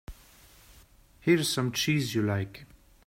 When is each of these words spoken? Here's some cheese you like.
Here's 1.19 1.53
some 1.53 1.71
cheese 1.71 2.15
you 2.15 2.23
like. 2.23 2.65